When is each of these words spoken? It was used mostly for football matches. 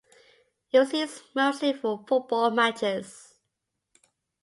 It 0.71 0.79
was 0.79 0.93
used 0.93 1.21
mostly 1.35 1.73
for 1.73 2.03
football 2.07 2.49
matches. 2.49 3.35